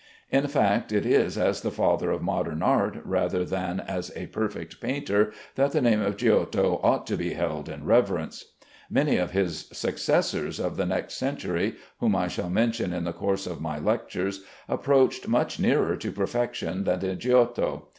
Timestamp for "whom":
11.99-12.15